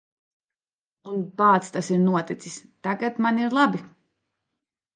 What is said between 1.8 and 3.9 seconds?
ir noticis. Tagad man ir labi.